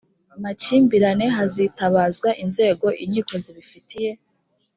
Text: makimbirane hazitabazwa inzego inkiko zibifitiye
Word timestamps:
makimbirane 0.43 1.25
hazitabazwa 1.35 2.29
inzego 2.43 2.87
inkiko 3.03 3.33
zibifitiye 3.43 4.11